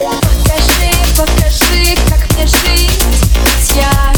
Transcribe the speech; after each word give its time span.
Покажи, 0.00 0.90
покажи, 1.14 1.94
как 2.08 2.32
мне 2.32 2.46
жить, 2.46 3.04
ведь 3.44 3.76
я 3.76 4.09